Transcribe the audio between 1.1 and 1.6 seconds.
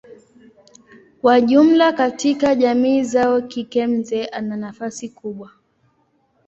Kwa